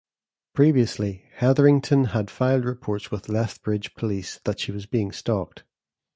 [0.55, 5.63] Previously, Heatherington had filed reports with Lethbridge police that she was being stalked.